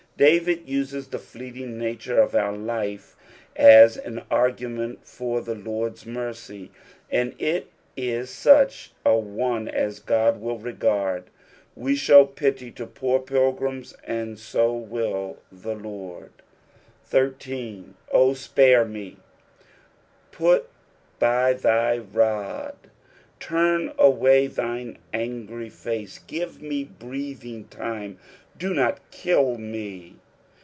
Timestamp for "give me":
26.19-26.83